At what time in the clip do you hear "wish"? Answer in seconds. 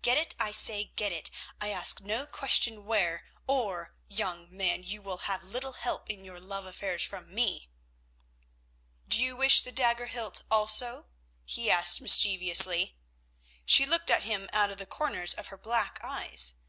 9.36-9.60